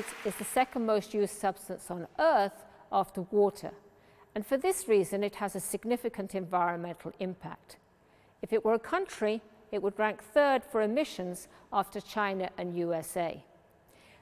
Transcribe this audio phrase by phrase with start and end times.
[0.00, 3.72] concrete is the second most used substance on Earth after water,
[4.34, 7.76] and for this reason it has a significant environmental impact.
[8.40, 13.44] If it were a country, it would rank third for emissions after China and USA.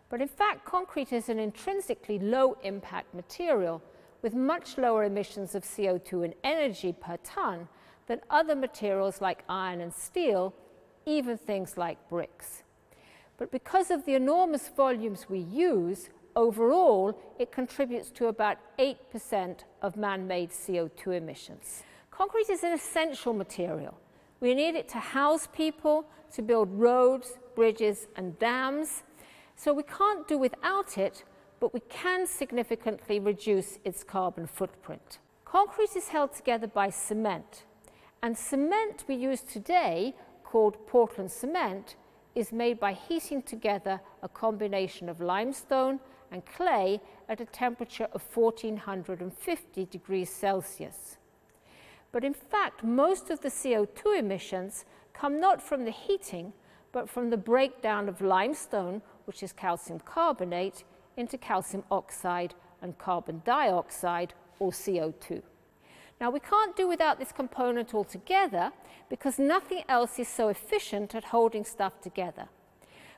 [0.08, 3.80] But in fact, concrete is an intrinsically low impact material
[4.22, 7.68] with much lower emissions of CO2 and energy per ton
[8.08, 10.54] than other materials like iron and steel,
[11.06, 12.62] even things like bricks.
[13.38, 19.96] But because of the enormous volumes we use, overall, it contributes to about 8% of
[19.96, 21.84] man-made CO2 emissions.
[22.10, 23.96] Concrete is an essential material.
[24.40, 29.04] We need it to house people, to build roads, bridges and dams.
[29.56, 31.24] So we can't do without it,
[31.60, 35.18] but we can significantly reduce its carbon footprint.
[35.44, 37.64] Concrete is held together by cement,
[38.22, 40.14] and cement we use today,
[40.44, 41.96] called Portland cement,
[42.38, 45.98] is made by heating together a combination of limestone
[46.30, 51.16] and clay at a temperature of 1450 degrees Celsius.
[52.12, 56.52] But in fact, most of the CO2 emissions come not from the heating,
[56.92, 60.84] but from the breakdown of limestone, which is calcium carbonate,
[61.16, 65.42] into calcium oxide and carbon dioxide, or CO2.
[66.20, 68.72] Now, we can't do without this component altogether
[69.08, 72.48] because nothing else is so efficient at holding stuff together.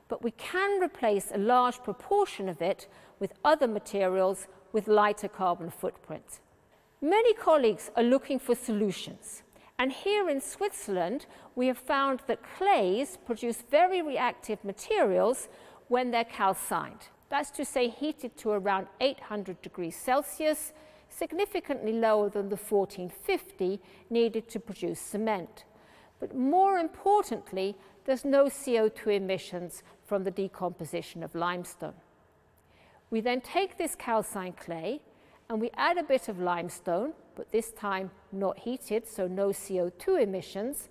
[0.07, 2.87] But we can replace a large proportion of it
[3.19, 6.39] with other materials with lighter carbon footprint.
[7.01, 9.43] Many colleagues are looking for solutions.
[9.79, 15.47] And here in Switzerland, we have found that clays produce very reactive materials
[15.87, 17.09] when they're calcined.
[17.29, 20.73] That's to say heated to around 800 degrees Celsius
[21.11, 25.65] significantly lower than the 1450 needed to produce cement.
[26.19, 31.93] But more importantly, there's no CO2 emissions from the decomposition of limestone.
[33.09, 35.01] We then take this calcined clay
[35.49, 40.23] and we add a bit of limestone, but this time not heated, so no CO2
[40.23, 40.87] emissions,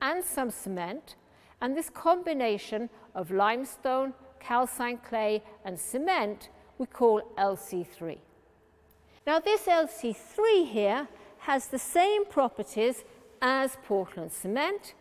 [0.00, 1.16] and some cement,
[1.60, 8.18] and this combination of limestone, calcined clay, and cement we call LC3.
[9.26, 11.08] Now this LC3 here
[11.38, 13.04] has the same properties
[13.40, 14.92] as Portland cement.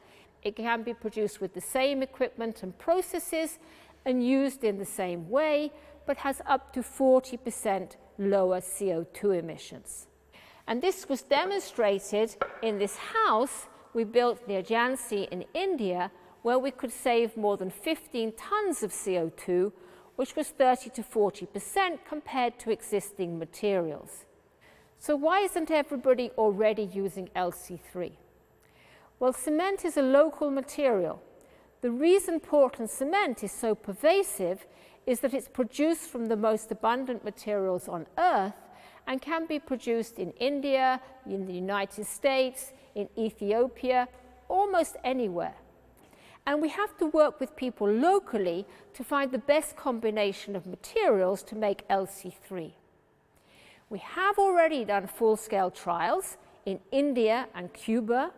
[0.42, 3.60] It can be produced with the same equipment and processes
[4.06, 5.74] and used in the same way,
[6.06, 10.08] but has up to 40% lower CO2 emissions.
[10.68, 16.12] And this was demonstrated in this house we built near Jhansi in India,
[16.44, 19.74] where we could save more than 15 tons of CO2
[20.16, 24.26] which was 30 to 40% compared to existing materials.
[25.00, 28.12] So why isn't everybody already using LC3?
[29.20, 31.22] Well, cement is a local material.
[31.82, 34.66] The reason Portland cement is so pervasive
[35.06, 38.54] is that it's produced from the most abundant materials on earth
[39.08, 44.08] and can be produced in India, in the United States, in Ethiopia,
[44.48, 45.56] almost anywhere.
[46.46, 51.42] And we have to work with people locally to find the best combination of materials
[51.44, 52.74] to make LC3.
[53.90, 58.32] We have already done full-scale trials in India and Cuba.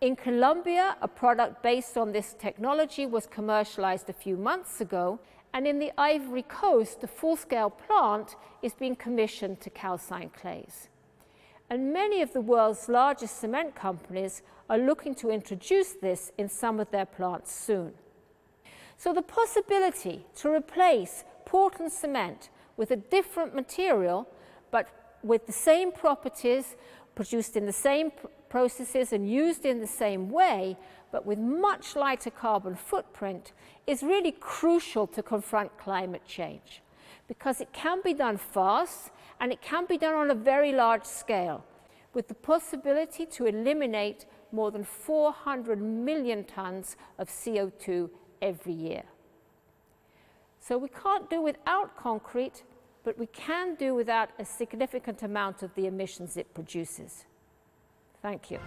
[0.00, 5.20] In Colombia, a product based on this technology was commercialized a few months ago,
[5.52, 10.88] and in the Ivory Coast, the full-scale plant is being commissioned to calcine clays
[11.70, 16.80] and many of the world's largest cement companies are looking to introduce this in some
[16.80, 17.92] of their plants soon.
[18.96, 24.28] So the possibility to replace Portland cement with a different material,
[24.70, 24.88] but
[25.22, 26.76] with the same properties,
[27.14, 28.10] produced in the same
[28.48, 30.76] processes and used in the same way,
[31.10, 33.52] but with much lighter carbon footprint,
[33.86, 36.82] is really crucial to confront climate change
[37.28, 39.10] because it can be done fast
[39.42, 41.64] and it can be done on a very large scale
[42.14, 48.08] with the possibility to eliminate more than 400 million tons of CO2
[48.40, 49.02] every year.
[50.60, 52.62] So we can't do without concrete,
[53.02, 57.24] but we can do without a significant amount of the emissions it produces.
[58.22, 58.60] Thank you.